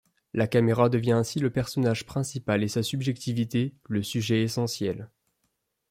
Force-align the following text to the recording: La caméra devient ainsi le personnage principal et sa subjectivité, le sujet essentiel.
La 0.33 0.47
caméra 0.47 0.89
devient 0.89 1.11
ainsi 1.11 1.39
le 1.39 1.51
personnage 1.51 2.07
principal 2.07 2.63
et 2.63 2.67
sa 2.67 2.81
subjectivité, 2.81 3.75
le 3.87 4.01
sujet 4.01 4.41
essentiel. 4.41 5.11